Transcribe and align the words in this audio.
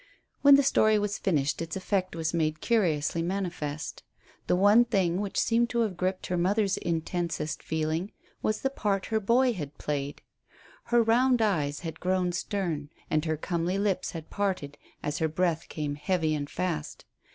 When 0.41 0.55
the 0.55 0.63
story 0.63 0.97
was 0.97 1.19
finished 1.19 1.61
its 1.61 1.75
effect 1.75 2.15
was 2.15 2.33
made 2.33 2.59
curiously 2.59 3.21
manifest. 3.21 4.01
The 4.47 4.55
one 4.55 4.83
thing 4.83 5.21
which 5.21 5.39
seemed 5.39 5.69
to 5.69 5.81
have 5.81 5.95
gripped 5.95 6.25
her 6.25 6.37
mother's 6.39 6.77
intensest 6.77 7.61
feeling 7.61 8.11
was 8.41 8.61
the 8.61 8.71
part 8.71 9.05
her 9.13 9.19
boy 9.19 9.53
had 9.53 9.77
played. 9.77 10.23
Her 10.85 11.03
round 11.03 11.39
eyes 11.39 11.81
had 11.81 11.99
grown 11.99 12.31
stern, 12.31 12.89
and 13.11 13.25
her 13.25 13.37
comely 13.37 13.77
lips 13.77 14.09
had 14.13 14.31
parted 14.31 14.75
as 15.03 15.19
her 15.19 15.27
breath 15.27 15.69
came 15.69 15.93
heavy 15.93 16.33
and 16.33 16.49
fast. 16.49 17.05